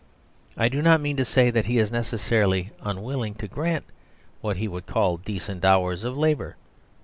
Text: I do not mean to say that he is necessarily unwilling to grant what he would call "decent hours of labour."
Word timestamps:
I 0.57 0.67
do 0.67 0.81
not 0.81 0.99
mean 0.99 1.15
to 1.17 1.23
say 1.25 1.51
that 1.51 1.67
he 1.67 1.77
is 1.77 1.91
necessarily 1.91 2.71
unwilling 2.81 3.35
to 3.35 3.47
grant 3.47 3.85
what 4.41 4.57
he 4.57 4.67
would 4.67 4.87
call 4.87 5.17
"decent 5.17 5.63
hours 5.63 6.03
of 6.03 6.17
labour." 6.17 6.55